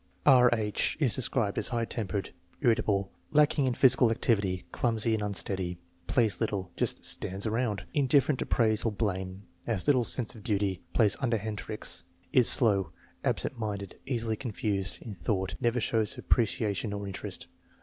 [0.25, 0.49] R.
[0.51, 5.77] H, is described as high tempered, irritable, lacking in physi cal activity, clumsy, and unsteady.
[6.07, 6.71] Plays little.
[6.75, 11.59] Just" stands around.'* Indifferent to praise or blame, has little sense of duty, plays underhand
[11.59, 12.03] tricks.
[12.33, 12.89] Is slow,
[13.23, 17.45] absent minded, easily confused, in thought, never shows appreciation or interest.